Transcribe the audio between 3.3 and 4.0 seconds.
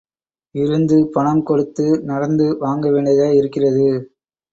இருக்கிறது.